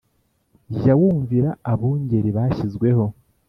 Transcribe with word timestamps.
Jya 0.79 0.93
wumvira 0.99 1.49
abungeri 1.71 2.29
bashyizweho 2.37 3.05